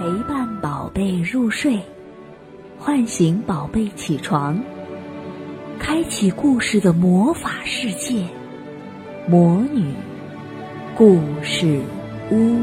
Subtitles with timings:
[0.00, 1.78] 陪伴宝贝入睡，
[2.78, 4.58] 唤醒宝贝起床，
[5.78, 8.26] 开启故事的魔法世界——
[9.28, 9.92] 魔女
[10.96, 11.82] 故事
[12.30, 12.58] 屋。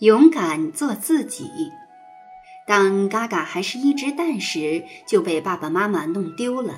[0.00, 1.48] 勇敢做自己。
[2.66, 6.74] 当嘎嘎还是一只蛋时，就被爸爸妈妈弄丢了。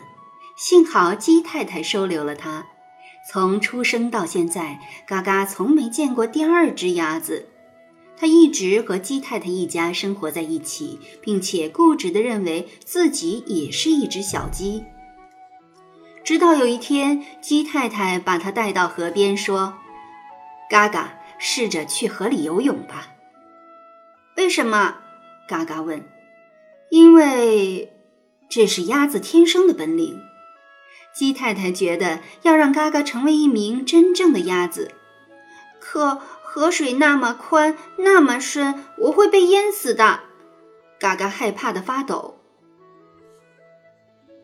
[0.59, 2.66] 幸好鸡太太收留了它。
[3.29, 7.46] 从出生到现在，嘎嘎从没见过第二只鸭子。
[8.16, 14.84] 它一直和鸡太太一家生活在一起，并且固执地认为自己也是一只小鸡。
[16.23, 19.74] 直到有一天，鸡太太把它带到河边，说
[20.68, 23.15] ：“嘎嘎。”试着去河里游泳吧。
[24.37, 24.96] 为什么？
[25.48, 26.05] 嘎嘎问。
[26.91, 27.91] 因为
[28.51, 30.21] 这是鸭子天生的本领。
[31.14, 34.93] 鸡太太觉得要让嘎嘎成为一名真正的鸭子，
[35.79, 40.21] 可河水那么宽，那么深，我会被淹死的。
[40.99, 42.37] 嘎嘎害怕的发抖。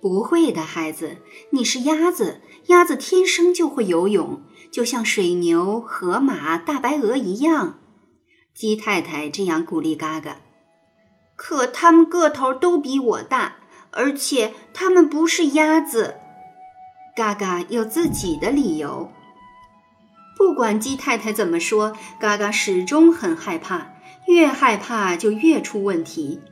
[0.01, 1.17] 不会的，孩子，
[1.51, 4.43] 你是鸭子，鸭子天生就会游泳。
[4.71, 7.79] 就像水牛、河马、大白鹅一样，
[8.55, 10.39] 鸡太太这样鼓励嘎嘎。
[11.35, 13.57] 可它们个头都比我大，
[13.91, 16.17] 而且它们不是鸭子。
[17.17, 19.11] 嘎嘎有自己的理由。
[20.37, 23.95] 不管鸡太太怎么说，嘎嘎始终很害怕，
[24.27, 26.43] 越害怕就越出问题。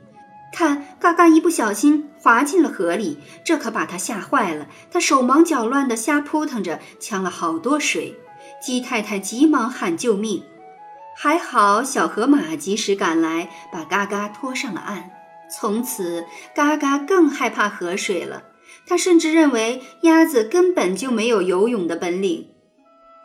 [0.51, 4.65] 看，嘎嘎一不小心滑进了河里，这可把他吓坏了。
[4.89, 8.17] 他手忙脚乱地瞎扑腾着，呛了好多水。
[8.59, 10.43] 鸡太太急忙喊救命，
[11.15, 15.11] 还好小河马及时赶来，把嘎嘎拖上了岸。
[15.47, 18.41] 从此，嘎嘎更害怕河水了。
[18.87, 22.49] 他甚至认为鸭子根本就没有游泳的本领。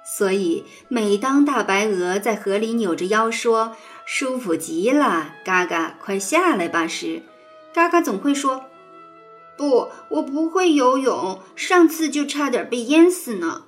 [0.04, 3.76] 所以，每当大白鹅在河里扭着腰说，
[4.06, 6.86] 舒服极了，嘎嘎，快下来吧！
[6.86, 7.22] 时，
[7.72, 8.64] 嘎嘎总会说
[9.56, 13.66] ：“不，我不会游泳，上次就差点被淹死呢。”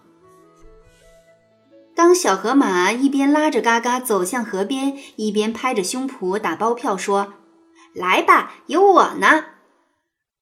[1.94, 7.34] 当小河马一边拉着嘎嘎走向河边，一边拍着胸脯打包票说
[7.94, 9.44] ：“来吧，有我呢。”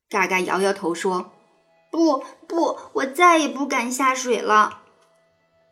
[0.08, 1.32] 嘎嘎摇摇头说
[1.90, 4.78] ：“不，不，我再也不敢下水了。”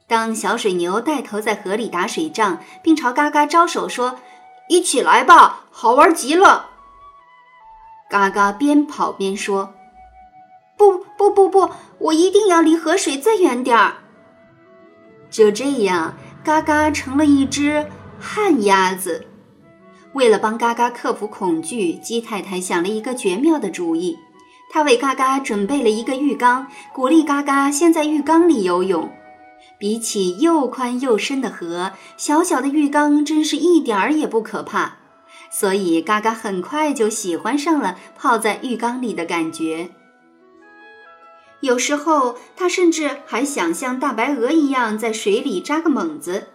[0.08, 4.18] 当小水牛带头在河里打水仗，并朝嘎嘎招手说
[4.68, 6.70] ：“一起来吧，好玩极了。”
[8.08, 9.74] 嘎嘎边跑边说
[10.78, 13.98] ：“不不不不，我一定要离河水再远点儿。”
[15.30, 17.86] 就这样，嘎嘎成了一只
[18.18, 19.26] 旱鸭子。
[20.14, 24.18] 为了帮嘎嘎克服恐惧，鸡太太想了一个绝妙的主意。
[24.70, 29.10] 他为嘎嘎准备了一个浴缸，鼓励嘎嘎先在浴缸里游泳。
[29.78, 34.96] 比起又宽又深的河，小小的浴缸真是一点儿也不可怕。
[35.50, 39.90] 所以，嘎嘎很快就喜欢上了泡在浴缸里的感觉。
[41.60, 46.48] 有时候，他甚至还想像大白鹅一样在水里扎个猛子，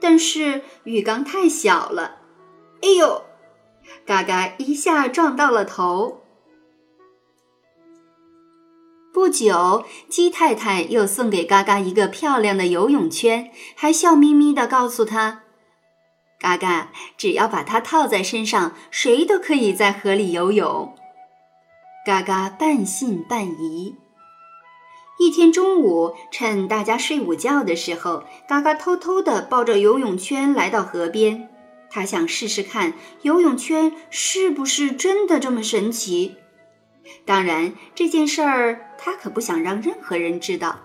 [0.00, 2.16] 但是浴缸太小了。
[2.82, 3.24] 哎呦，
[4.04, 6.25] 嘎嘎一下撞到了头。
[9.16, 15.40] 不久，鸡太太又送给嘎嘎一个漂亮的游泳圈，还笑眯眯地告诉他
[16.38, 20.94] ：“嘎嘎，只要把它套在身上，谁都可以在河里游泳。”
[22.04, 23.96] 嘎嘎半信半疑。
[25.18, 31.48] 一天中午，趁大家睡午觉的时候，嘎嘎偷偷地抱着游泳圈来到河边，
[31.88, 36.36] 他想试试看游泳圈是不是真的这么神奇。
[37.24, 40.78] 当然，这件事儿他可不想让任何人知道。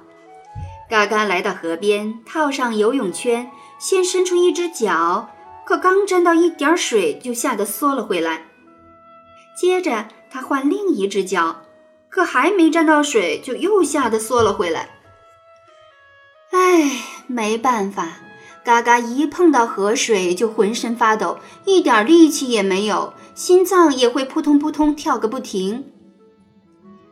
[0.89, 3.49] 嘎嘎来到河边，套上游泳圈，
[3.79, 5.29] 先伸出一只脚，
[5.65, 8.41] 可刚沾到一点水，就吓得缩了回来。
[9.55, 11.61] 接着，他换另一只脚，
[12.09, 14.89] 可还没沾到水，就又吓得缩了回来。
[16.51, 16.91] 唉，
[17.27, 18.17] 没办法，
[18.65, 25.85] 嘎嘎一碰到河水就浑身发抖，一点力气也没有，心脏也会扑通扑通跳个不停。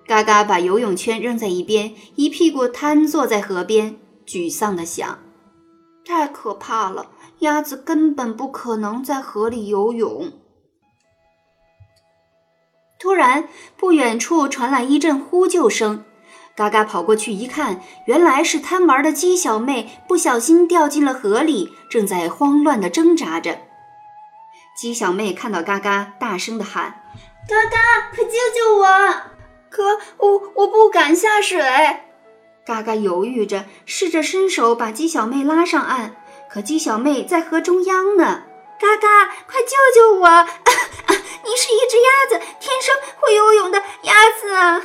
[0.09, 3.95] 嘎嘎把游泳圈扔在一边，一屁股瘫坐在河边，
[4.25, 5.19] 沮丧地想
[6.03, 7.11] ：“太可怕了，
[7.41, 10.31] 鸭子根本不可能在河里游泳。”
[12.99, 13.47] 突然，
[13.77, 16.03] 不远处传来一阵呼救声。
[16.55, 23.59] 嘎嘎跑过去一看，原来是贪玩的鸡小妹不小心掉进了河里，正在慌乱地挣扎着。
[24.75, 27.03] 鸡小妹看到嘎嘎，大声地喊
[27.47, 29.29] ：“嘎嘎，快救救我！”
[29.69, 31.61] 可我我不敢下水，
[32.65, 36.15] 嘎嘎犹豫着，试着伸手把鸡小妹拉上岸，
[36.49, 38.43] 可鸡小妹在河中央呢。
[38.79, 40.25] 嘎嘎，快救救我！
[40.25, 41.11] 啊啊、
[41.43, 44.81] 你是一只鸭子，天生会游泳的鸭子啊！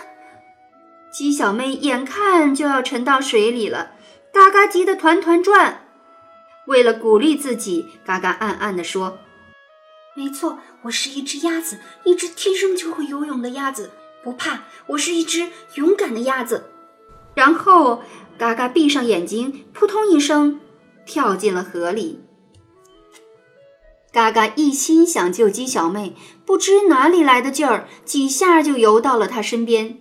[1.13, 3.93] 鸡小妹眼看就要沉到水里了，
[4.33, 5.87] 嘎嘎急得团团转。
[6.67, 9.19] 为了鼓励自己，嘎嘎暗暗地说
[10.17, 13.93] ：“没错，我是一只鸭子，一只天生就会游泳的鸭子，
[14.25, 16.71] 不怕，我是一只勇敢的鸭子。”
[17.37, 18.03] 然后，
[18.39, 20.61] 嘎嘎闭上眼睛，扑通一声
[21.05, 22.21] 跳进了河里。
[24.13, 26.15] 嘎嘎一心想救鸡小妹，
[26.47, 29.99] 不知哪里来的劲儿，几下就游到了她身边。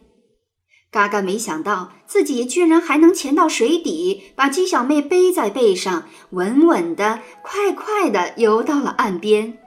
[0.92, 9.58] 嘎嘎没想到自己居然还能潜到水底，把鸡小妹背在背上，稳稳的、快快的游到了岸边。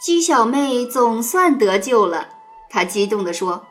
[0.00, 2.28] 鸡小妹总算得救了，
[2.70, 3.66] 他激动地说：“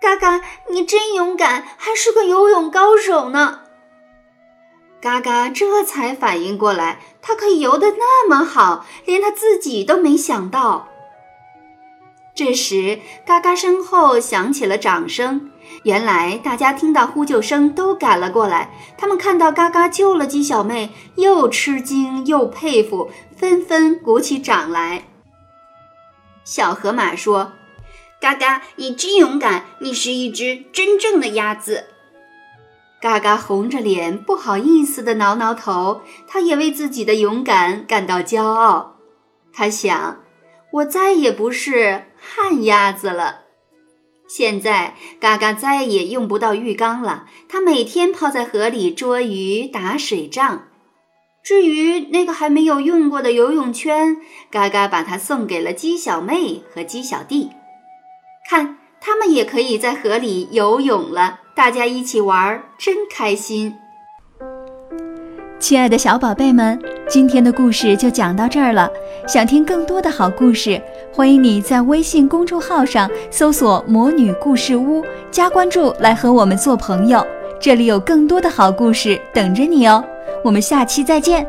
[0.00, 3.62] 嘎嘎，你真勇敢，还是个游泳高手呢！”
[5.00, 10.88] 嘎嘎这才反应过来，他可以游得那么好，连他自己都没想到。
[12.34, 15.50] 这时，嘎嘎身后响起了掌声。
[15.82, 25.04] 原来大家听到呼救声都赶了过来，他们看到嘎嘎救了鸡小妹，又吃惊又佩服，纷纷鼓起掌来。
[26.44, 27.52] 小河马说
[28.20, 31.84] ：“嘎嘎，你真勇敢，你是一只真正的鸭子。”
[33.00, 36.00] 嘎嘎红着脸，不好意思地挠挠头。
[36.26, 38.96] 他也为自己的勇敢感到骄傲。
[39.52, 40.20] 他想
[40.72, 43.42] ：“我再也不是旱鸭子了。”
[44.28, 47.26] 现在，嘎嘎再也用不到浴缸了。
[47.48, 50.64] 他每天泡在河里捉鱼、打水仗。
[51.42, 54.18] 至于那个还没有用过的游泳圈，
[54.50, 57.50] 嘎嘎把它送给了鸡小妹和鸡小弟。
[58.50, 61.38] 看，他们也可以在河里游泳了。
[61.54, 63.74] 大家一起玩儿，真开心！
[65.58, 68.88] 亲爱的小宝贝们，今天的故事就讲到这儿了。
[69.26, 70.80] 想听更多的好故事，
[71.12, 77.22] 欢迎你在微信公众号上搜索“魔女故事屋”，加关注来和我们做朋友。
[77.60, 80.02] 这里有更多的好故事等着你哦。
[80.42, 81.46] 我们下期再见。